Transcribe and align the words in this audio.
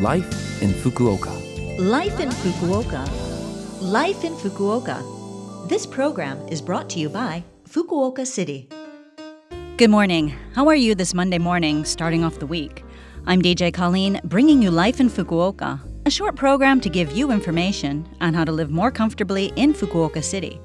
Life 0.00 0.60
in 0.60 0.70
Fukuoka. 0.70 1.30
Life 1.78 2.18
in 2.18 2.28
Fukuoka. 2.28 3.08
Life 3.80 4.24
in 4.24 4.34
Fukuoka. 4.34 5.68
This 5.68 5.86
program 5.86 6.36
is 6.48 6.60
brought 6.60 6.90
to 6.90 6.98
you 6.98 7.08
by 7.08 7.44
Fukuoka 7.68 8.26
City. 8.26 8.68
Good 9.76 9.90
morning. 9.90 10.34
How 10.56 10.66
are 10.66 10.74
you 10.74 10.96
this 10.96 11.14
Monday 11.14 11.38
morning, 11.38 11.84
starting 11.84 12.24
off 12.24 12.40
the 12.40 12.46
week? 12.46 12.82
I'm 13.28 13.40
DJ 13.40 13.72
Colleen, 13.72 14.20
bringing 14.24 14.60
you 14.60 14.72
Life 14.72 14.98
in 14.98 15.08
Fukuoka, 15.08 15.78
a 16.04 16.10
short 16.10 16.34
program 16.34 16.80
to 16.80 16.88
give 16.88 17.12
you 17.12 17.30
information 17.30 18.04
on 18.20 18.34
how 18.34 18.42
to 18.44 18.50
live 18.50 18.72
more 18.72 18.90
comfortably 18.90 19.52
in 19.54 19.72
Fukuoka 19.72 20.24
City. 20.24 20.60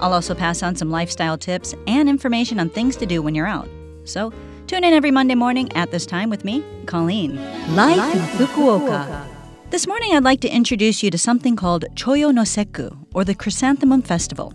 I'll 0.00 0.14
also 0.14 0.34
pass 0.34 0.62
on 0.62 0.76
some 0.76 0.90
lifestyle 0.90 1.36
tips 1.36 1.74
and 1.86 2.08
information 2.08 2.58
on 2.58 2.70
things 2.70 2.96
to 2.96 3.04
do 3.04 3.20
when 3.20 3.34
you're 3.34 3.46
out. 3.46 3.68
So, 4.04 4.32
tune 4.72 4.84
in 4.84 4.94
every 4.94 5.10
Monday 5.10 5.34
morning 5.34 5.70
at 5.74 5.90
this 5.90 6.06
time 6.06 6.30
with 6.30 6.46
me, 6.46 6.64
Colleen. 6.86 7.36
Life, 7.76 8.14
in 8.14 8.22
Fukuoka. 8.38 9.28
This 9.68 9.86
morning, 9.86 10.14
I'd 10.14 10.24
like 10.24 10.40
to 10.40 10.48
introduce 10.48 11.02
you 11.02 11.10
to 11.10 11.18
something 11.18 11.56
called 11.56 11.84
Choyo 11.94 12.32
no 12.32 12.40
Sekku, 12.40 12.96
or 13.12 13.22
the 13.22 13.34
Chrysanthemum 13.34 14.00
Festival. 14.00 14.54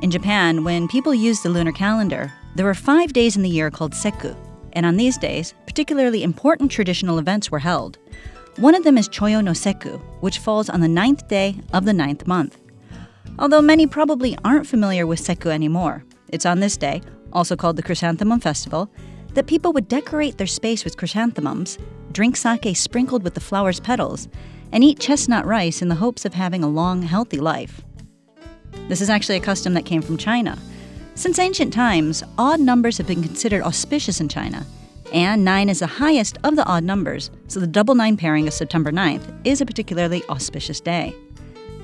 In 0.00 0.10
Japan, 0.10 0.64
when 0.64 0.88
people 0.88 1.14
use 1.14 1.42
the 1.42 1.48
lunar 1.48 1.70
calendar, 1.70 2.32
there 2.56 2.68
are 2.68 2.74
five 2.74 3.12
days 3.12 3.36
in 3.36 3.42
the 3.42 3.48
year 3.48 3.70
called 3.70 3.92
Sekku, 3.92 4.36
and 4.72 4.84
on 4.84 4.96
these 4.96 5.16
days, 5.16 5.54
particularly 5.64 6.24
important 6.24 6.72
traditional 6.72 7.20
events 7.20 7.52
were 7.52 7.60
held. 7.60 7.98
One 8.56 8.74
of 8.74 8.82
them 8.82 8.98
is 8.98 9.08
Choyo 9.08 9.44
no 9.44 9.52
Sekku, 9.52 10.00
which 10.22 10.40
falls 10.40 10.70
on 10.70 10.80
the 10.80 10.88
ninth 10.88 11.28
day 11.28 11.54
of 11.72 11.84
the 11.84 11.92
ninth 11.92 12.26
month. 12.26 12.58
Although 13.38 13.62
many 13.62 13.86
probably 13.86 14.36
aren't 14.44 14.66
familiar 14.66 15.06
with 15.06 15.20
Sekku 15.20 15.52
anymore, 15.52 16.04
it's 16.30 16.46
on 16.46 16.58
this 16.58 16.76
day, 16.76 17.00
also 17.32 17.54
called 17.54 17.76
the 17.76 17.82
Chrysanthemum 17.84 18.40
Festival, 18.40 18.90
that 19.34 19.46
people 19.46 19.72
would 19.72 19.88
decorate 19.88 20.38
their 20.38 20.46
space 20.46 20.84
with 20.84 20.96
chrysanthemums, 20.96 21.78
drink 22.12 22.36
sake 22.36 22.76
sprinkled 22.76 23.22
with 23.22 23.34
the 23.34 23.40
flower's 23.40 23.80
petals, 23.80 24.28
and 24.72 24.82
eat 24.82 24.98
chestnut 24.98 25.46
rice 25.46 25.82
in 25.82 25.88
the 25.88 25.94
hopes 25.94 26.24
of 26.24 26.34
having 26.34 26.62
a 26.62 26.68
long, 26.68 27.02
healthy 27.02 27.38
life. 27.38 27.82
This 28.88 29.00
is 29.00 29.10
actually 29.10 29.36
a 29.36 29.40
custom 29.40 29.74
that 29.74 29.86
came 29.86 30.02
from 30.02 30.16
China. 30.16 30.58
Since 31.14 31.38
ancient 31.38 31.72
times, 31.72 32.22
odd 32.38 32.60
numbers 32.60 32.98
have 32.98 33.06
been 33.06 33.22
considered 33.22 33.62
auspicious 33.62 34.20
in 34.20 34.28
China, 34.28 34.66
and 35.12 35.44
9 35.44 35.68
is 35.68 35.80
the 35.80 35.86
highest 35.86 36.38
of 36.42 36.56
the 36.56 36.64
odd 36.64 36.84
numbers, 36.84 37.30
so 37.48 37.60
the 37.60 37.66
double 37.66 37.94
9 37.94 38.16
pairing 38.16 38.48
of 38.48 38.54
September 38.54 38.90
9th 38.90 39.30
is 39.44 39.60
a 39.60 39.66
particularly 39.66 40.22
auspicious 40.30 40.80
day. 40.80 41.14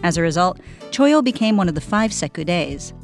As 0.03 0.17
a 0.17 0.23
result, 0.23 0.61
Choyo 0.91 1.23
became 1.23 1.56
one 1.56 1.69
of 1.69 1.75
the 1.75 1.80
five 1.80 2.11
Sekku 2.12 2.45
days. 2.47 2.95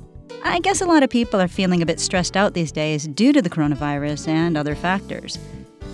I 0.47 0.61
guess 0.61 0.83
a 0.83 0.87
lot 0.87 1.03
of 1.03 1.09
people 1.09 1.41
are 1.41 1.49
feeling 1.49 1.81
a 1.81 1.87
bit 1.87 1.99
stressed 1.99 2.37
out 2.37 2.53
these 2.53 2.71
days 2.71 3.09
due 3.09 3.33
to 3.33 3.41
the 3.41 3.49
coronavirus 3.49 4.29
and 4.29 4.59
other 4.59 4.75
factors. 4.75 5.39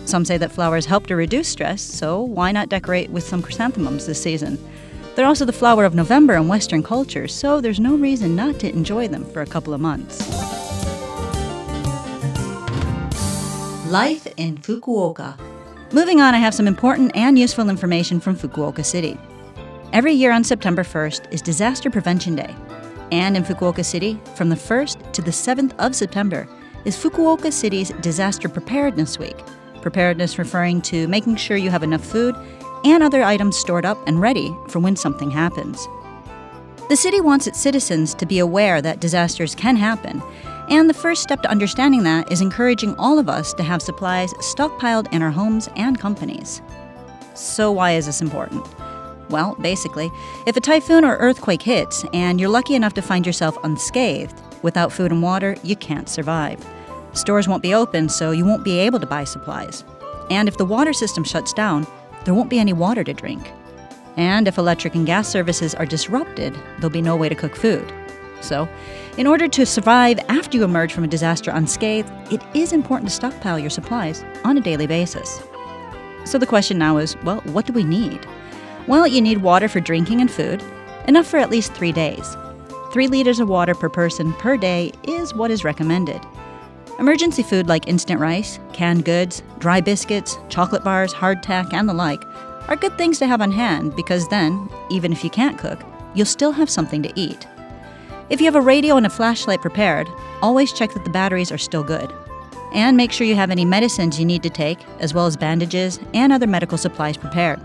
Some 0.06 0.24
say 0.24 0.38
that 0.38 0.50
flowers 0.50 0.86
help 0.86 1.06
to 1.06 1.14
reduce 1.14 1.46
stress, 1.46 1.80
so 1.80 2.20
why 2.20 2.50
not 2.50 2.68
decorate 2.68 3.10
with 3.10 3.22
some 3.22 3.42
chrysanthemums 3.42 4.06
this 4.06 4.20
season? 4.20 4.58
They're 5.14 5.24
also 5.26 5.44
the 5.44 5.52
flower 5.52 5.84
of 5.84 5.94
November 5.94 6.34
in 6.34 6.48
Western 6.48 6.82
culture, 6.82 7.28
so 7.28 7.60
there's 7.60 7.78
no 7.78 7.94
reason 7.94 8.34
not 8.34 8.58
to 8.58 8.68
enjoy 8.68 9.06
them 9.06 9.24
for 9.26 9.40
a 9.40 9.46
couple 9.46 9.72
of 9.72 9.80
months. 9.80 10.28
Life 13.88 14.26
in 14.36 14.58
Fukuoka. 14.58 15.38
Moving 15.92 16.20
on, 16.20 16.34
I 16.34 16.38
have 16.38 16.54
some 16.54 16.66
important 16.66 17.14
and 17.14 17.38
useful 17.38 17.70
information 17.70 18.18
from 18.18 18.36
Fukuoka 18.36 18.84
City. 18.84 19.16
Every 19.92 20.12
year 20.12 20.32
on 20.32 20.42
September 20.42 20.82
1st 20.82 21.32
is 21.32 21.40
Disaster 21.40 21.88
Prevention 21.88 22.34
Day. 22.34 22.52
And 23.12 23.36
in 23.36 23.44
Fukuoka 23.44 23.84
City, 23.84 24.20
from 24.34 24.48
the 24.48 24.56
1st 24.56 25.12
to 25.12 25.22
the 25.22 25.30
7th 25.30 25.76
of 25.78 25.94
September, 25.94 26.48
is 26.84 26.96
Fukuoka 26.96 27.52
City's 27.52 27.90
Disaster 28.00 28.48
Preparedness 28.48 29.18
Week. 29.18 29.36
Preparedness 29.82 30.38
referring 30.38 30.80
to 30.82 31.08
making 31.08 31.36
sure 31.36 31.56
you 31.56 31.70
have 31.70 31.82
enough 31.82 32.04
food 32.04 32.34
and 32.84 33.02
other 33.02 33.22
items 33.22 33.56
stored 33.56 33.84
up 33.84 33.98
and 34.06 34.20
ready 34.20 34.54
for 34.68 34.78
when 34.78 34.96
something 34.96 35.30
happens. 35.30 35.86
The 36.88 36.96
city 36.96 37.20
wants 37.20 37.46
its 37.46 37.60
citizens 37.60 38.14
to 38.14 38.26
be 38.26 38.38
aware 38.38 38.82
that 38.82 39.00
disasters 39.00 39.54
can 39.54 39.76
happen, 39.76 40.22
and 40.68 40.88
the 40.88 40.94
first 40.94 41.22
step 41.22 41.42
to 41.42 41.50
understanding 41.50 42.02
that 42.04 42.30
is 42.32 42.40
encouraging 42.40 42.96
all 42.96 43.18
of 43.18 43.28
us 43.28 43.52
to 43.54 43.62
have 43.62 43.82
supplies 43.82 44.32
stockpiled 44.34 45.12
in 45.12 45.22
our 45.22 45.30
homes 45.30 45.68
and 45.76 46.00
companies. 46.00 46.62
So, 47.34 47.70
why 47.70 47.92
is 47.92 48.06
this 48.06 48.20
important? 48.20 48.66
Well, 49.30 49.54
basically, 49.60 50.10
if 50.46 50.56
a 50.56 50.60
typhoon 50.60 51.04
or 51.04 51.16
earthquake 51.16 51.62
hits 51.62 52.04
and 52.12 52.40
you're 52.40 52.50
lucky 52.50 52.74
enough 52.74 52.94
to 52.94 53.02
find 53.02 53.24
yourself 53.24 53.56
unscathed, 53.62 54.40
without 54.62 54.92
food 54.92 55.12
and 55.12 55.22
water, 55.22 55.56
you 55.62 55.76
can't 55.76 56.08
survive. 56.08 56.64
Stores 57.12 57.48
won't 57.48 57.62
be 57.62 57.74
open, 57.74 58.08
so 58.08 58.30
you 58.30 58.44
won't 58.44 58.64
be 58.64 58.78
able 58.78 59.00
to 59.00 59.06
buy 59.06 59.24
supplies. 59.24 59.84
And 60.30 60.48
if 60.48 60.58
the 60.58 60.64
water 60.64 60.92
system 60.92 61.24
shuts 61.24 61.52
down, 61.52 61.86
there 62.24 62.34
won't 62.34 62.50
be 62.50 62.58
any 62.58 62.72
water 62.72 63.02
to 63.04 63.14
drink. 63.14 63.50
And 64.16 64.46
if 64.46 64.58
electric 64.58 64.94
and 64.94 65.06
gas 65.06 65.28
services 65.28 65.74
are 65.74 65.86
disrupted, 65.86 66.54
there'll 66.76 66.90
be 66.90 67.02
no 67.02 67.16
way 67.16 67.28
to 67.28 67.34
cook 67.34 67.56
food. 67.56 67.92
So, 68.40 68.68
in 69.16 69.26
order 69.26 69.48
to 69.48 69.66
survive 69.66 70.18
after 70.28 70.56
you 70.56 70.64
emerge 70.64 70.92
from 70.92 71.04
a 71.04 71.08
disaster 71.08 71.50
unscathed, 71.50 72.10
it 72.32 72.42
is 72.54 72.72
important 72.72 73.08
to 73.10 73.14
stockpile 73.14 73.58
your 73.58 73.70
supplies 73.70 74.24
on 74.44 74.56
a 74.56 74.60
daily 74.60 74.86
basis. 74.86 75.42
So 76.24 76.38
the 76.38 76.46
question 76.46 76.78
now 76.78 76.98
is 76.98 77.16
well, 77.22 77.40
what 77.46 77.66
do 77.66 77.72
we 77.72 77.84
need? 77.84 78.26
Well, 78.90 79.06
you 79.06 79.20
need 79.20 79.38
water 79.38 79.68
for 79.68 79.78
drinking 79.78 80.20
and 80.20 80.28
food, 80.28 80.64
enough 81.06 81.28
for 81.28 81.36
at 81.36 81.48
least 81.48 81.72
three 81.74 81.92
days. 81.92 82.36
Three 82.92 83.06
liters 83.06 83.38
of 83.38 83.48
water 83.48 83.72
per 83.72 83.88
person 83.88 84.32
per 84.32 84.56
day 84.56 84.90
is 85.04 85.32
what 85.32 85.52
is 85.52 85.62
recommended. 85.62 86.20
Emergency 86.98 87.44
food 87.44 87.68
like 87.68 87.86
instant 87.86 88.18
rice, 88.18 88.58
canned 88.72 89.04
goods, 89.04 89.44
dry 89.60 89.80
biscuits, 89.80 90.38
chocolate 90.48 90.82
bars, 90.82 91.14
hardtack, 91.14 91.72
and 91.72 91.88
the 91.88 91.94
like 91.94 92.24
are 92.66 92.74
good 92.74 92.98
things 92.98 93.20
to 93.20 93.28
have 93.28 93.40
on 93.40 93.52
hand 93.52 93.94
because 93.94 94.26
then, 94.26 94.68
even 94.90 95.12
if 95.12 95.22
you 95.22 95.30
can't 95.30 95.56
cook, 95.56 95.80
you'll 96.16 96.26
still 96.26 96.50
have 96.50 96.68
something 96.68 97.00
to 97.00 97.12
eat. 97.14 97.46
If 98.28 98.40
you 98.40 98.46
have 98.46 98.56
a 98.56 98.60
radio 98.60 98.96
and 98.96 99.06
a 99.06 99.10
flashlight 99.10 99.60
prepared, 99.60 100.08
always 100.42 100.72
check 100.72 100.94
that 100.94 101.04
the 101.04 101.10
batteries 101.10 101.52
are 101.52 101.58
still 101.58 101.84
good. 101.84 102.12
And 102.74 102.96
make 102.96 103.12
sure 103.12 103.24
you 103.24 103.36
have 103.36 103.52
any 103.52 103.64
medicines 103.64 104.18
you 104.18 104.26
need 104.26 104.42
to 104.42 104.50
take, 104.50 104.80
as 104.98 105.14
well 105.14 105.26
as 105.26 105.36
bandages 105.36 106.00
and 106.12 106.32
other 106.32 106.48
medical 106.48 106.76
supplies 106.76 107.16
prepared. 107.16 107.60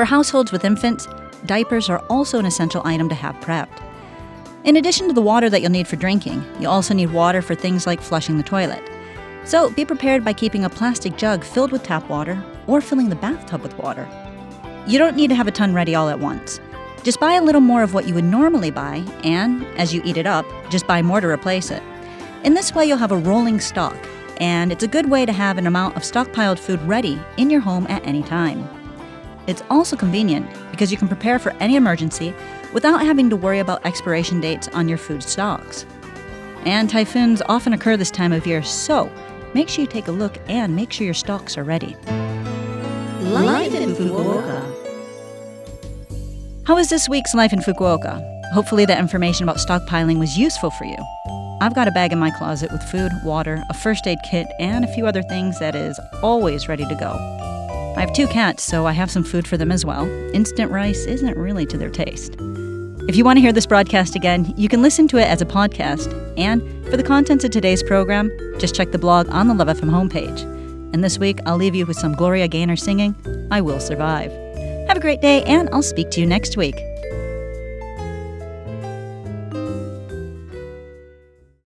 For 0.00 0.06
households 0.06 0.50
with 0.50 0.64
infants, 0.64 1.06
diapers 1.44 1.90
are 1.90 2.02
also 2.08 2.38
an 2.38 2.46
essential 2.46 2.80
item 2.86 3.10
to 3.10 3.14
have 3.14 3.34
prepped. 3.40 3.82
In 4.64 4.76
addition 4.76 5.08
to 5.08 5.12
the 5.12 5.20
water 5.20 5.50
that 5.50 5.60
you'll 5.60 5.70
need 5.70 5.86
for 5.86 5.96
drinking, 5.96 6.42
you 6.58 6.70
also 6.70 6.94
need 6.94 7.12
water 7.12 7.42
for 7.42 7.54
things 7.54 7.86
like 7.86 8.00
flushing 8.00 8.38
the 8.38 8.42
toilet. 8.42 8.82
So 9.44 9.68
be 9.68 9.84
prepared 9.84 10.24
by 10.24 10.32
keeping 10.32 10.64
a 10.64 10.70
plastic 10.70 11.18
jug 11.18 11.44
filled 11.44 11.70
with 11.70 11.82
tap 11.82 12.08
water 12.08 12.42
or 12.66 12.80
filling 12.80 13.10
the 13.10 13.14
bathtub 13.14 13.60
with 13.60 13.76
water. 13.76 14.08
You 14.86 14.98
don't 14.98 15.16
need 15.16 15.28
to 15.28 15.34
have 15.34 15.48
a 15.48 15.52
ton 15.52 15.74
ready 15.74 15.94
all 15.94 16.08
at 16.08 16.18
once. 16.18 16.60
Just 17.02 17.20
buy 17.20 17.34
a 17.34 17.42
little 17.42 17.60
more 17.60 17.82
of 17.82 17.92
what 17.92 18.08
you 18.08 18.14
would 18.14 18.24
normally 18.24 18.70
buy, 18.70 19.04
and 19.22 19.66
as 19.76 19.92
you 19.92 20.00
eat 20.06 20.16
it 20.16 20.24
up, 20.24 20.46
just 20.70 20.86
buy 20.86 21.02
more 21.02 21.20
to 21.20 21.28
replace 21.28 21.70
it. 21.70 21.82
In 22.42 22.54
this 22.54 22.74
way, 22.74 22.86
you'll 22.86 22.96
have 22.96 23.12
a 23.12 23.18
rolling 23.18 23.60
stock, 23.60 23.98
and 24.38 24.72
it's 24.72 24.82
a 24.82 24.88
good 24.88 25.10
way 25.10 25.26
to 25.26 25.32
have 25.34 25.58
an 25.58 25.66
amount 25.66 25.98
of 25.98 26.04
stockpiled 26.04 26.58
food 26.58 26.80
ready 26.84 27.20
in 27.36 27.50
your 27.50 27.60
home 27.60 27.86
at 27.90 28.06
any 28.06 28.22
time. 28.22 28.66
It's 29.50 29.64
also 29.68 29.96
convenient 29.96 30.46
because 30.70 30.92
you 30.92 30.96
can 30.96 31.08
prepare 31.08 31.40
for 31.40 31.52
any 31.58 31.74
emergency 31.74 32.32
without 32.72 32.98
having 32.98 33.28
to 33.30 33.36
worry 33.36 33.58
about 33.58 33.84
expiration 33.84 34.40
dates 34.40 34.68
on 34.68 34.88
your 34.88 34.96
food 34.96 35.24
stocks. 35.24 35.84
And 36.64 36.88
typhoons 36.88 37.42
often 37.48 37.72
occur 37.72 37.96
this 37.96 38.12
time 38.12 38.32
of 38.32 38.46
year, 38.46 38.62
so 38.62 39.10
make 39.52 39.68
sure 39.68 39.82
you 39.82 39.88
take 39.88 40.06
a 40.06 40.12
look 40.12 40.38
and 40.48 40.76
make 40.76 40.92
sure 40.92 41.04
your 41.04 41.14
stocks 41.14 41.58
are 41.58 41.64
ready. 41.64 41.96
Life 43.22 43.74
in 43.74 43.90
Fukuoka. 43.90 44.62
How 46.64 46.76
was 46.76 46.88
this 46.88 47.08
week's 47.08 47.34
life 47.34 47.52
in 47.52 47.58
Fukuoka? 47.58 48.22
Hopefully, 48.52 48.84
that 48.84 49.00
information 49.00 49.42
about 49.42 49.56
stockpiling 49.56 50.20
was 50.20 50.38
useful 50.38 50.70
for 50.70 50.84
you. 50.84 50.98
I've 51.60 51.74
got 51.74 51.88
a 51.88 51.90
bag 51.90 52.12
in 52.12 52.20
my 52.20 52.30
closet 52.30 52.70
with 52.70 52.84
food, 52.84 53.10
water, 53.24 53.64
a 53.68 53.74
first 53.74 54.06
aid 54.06 54.18
kit, 54.30 54.46
and 54.60 54.84
a 54.84 54.94
few 54.94 55.08
other 55.08 55.22
things 55.22 55.58
that 55.58 55.74
is 55.74 55.98
always 56.22 56.68
ready 56.68 56.86
to 56.86 56.94
go. 56.94 57.49
I 58.00 58.04
have 58.04 58.14
two 58.14 58.28
cats, 58.28 58.62
so 58.62 58.86
I 58.86 58.92
have 58.92 59.10
some 59.10 59.22
food 59.22 59.46
for 59.46 59.58
them 59.58 59.70
as 59.70 59.84
well. 59.84 60.08
Instant 60.32 60.72
rice 60.72 61.04
isn't 61.04 61.36
really 61.36 61.66
to 61.66 61.76
their 61.76 61.90
taste. 61.90 62.34
If 63.06 63.14
you 63.14 63.26
want 63.26 63.36
to 63.36 63.42
hear 63.42 63.52
this 63.52 63.66
broadcast 63.66 64.16
again, 64.16 64.54
you 64.56 64.70
can 64.70 64.80
listen 64.80 65.06
to 65.08 65.18
it 65.18 65.26
as 65.26 65.42
a 65.42 65.44
podcast. 65.44 66.10
And 66.38 66.62
for 66.86 66.96
the 66.96 67.02
contents 67.02 67.44
of 67.44 67.50
today's 67.50 67.82
program, 67.82 68.30
just 68.58 68.74
check 68.74 68.92
the 68.92 68.98
blog 68.98 69.28
on 69.28 69.48
the 69.48 69.54
Love 69.54 69.68
FM 69.68 69.90
homepage. 69.90 70.40
And 70.94 71.04
this 71.04 71.18
week, 71.18 71.40
I'll 71.44 71.58
leave 71.58 71.74
you 71.74 71.84
with 71.84 71.98
some 71.98 72.14
Gloria 72.14 72.48
Gaynor 72.48 72.76
singing, 72.76 73.14
I 73.50 73.60
Will 73.60 73.80
Survive. 73.80 74.32
Have 74.88 74.96
a 74.96 75.00
great 75.00 75.20
day, 75.20 75.42
and 75.42 75.68
I'll 75.68 75.82
speak 75.82 76.10
to 76.12 76.20
you 76.20 76.26
next 76.26 76.56
week. 76.56 76.76